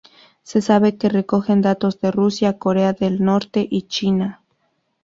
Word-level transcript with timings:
Se 0.41 0.63
sabe 0.63 0.97
que 0.97 1.09
recogen 1.09 1.61
datos 1.61 1.99
de 1.99 2.09
Rusia, 2.09 2.57
Corea 2.57 2.91
del 2.93 3.23
Norte 3.23 3.67
y 3.69 3.83
China. 3.83 4.41